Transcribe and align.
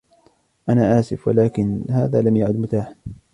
أنا 0.69 0.99
آسف، 0.99 1.27
ولكن 1.27 1.83
هذا 1.91 2.21
لم 2.21 2.37
يعد 2.37 2.55
متاحاً. 2.55 2.95